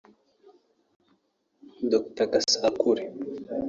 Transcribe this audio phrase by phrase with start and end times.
[1.91, 3.03] Dr Gasakure